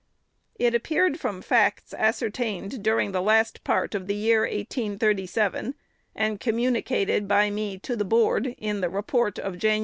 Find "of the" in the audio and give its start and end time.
3.93-4.15